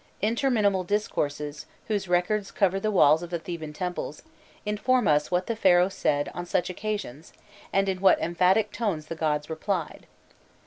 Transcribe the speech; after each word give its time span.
Interminable 0.19 0.83
discourses, 0.83 1.67
whose 1.87 2.07
records 2.07 2.49
cover 2.49 2.79
the 2.79 2.89
walls 2.89 3.21
of 3.21 3.29
the 3.29 3.37
Theban 3.37 3.71
temples, 3.71 4.23
inform 4.65 5.07
us 5.07 5.29
what 5.29 5.45
the 5.45 5.55
Pharaoh 5.55 5.89
said 5.89 6.31
on 6.33 6.47
such 6.47 6.71
occasions, 6.71 7.33
and 7.71 7.87
in 7.87 8.01
what 8.01 8.19
emphatic 8.19 8.71
tones 8.71 9.05
the 9.05 9.15
gods 9.15 9.47
replied. 9.47 10.07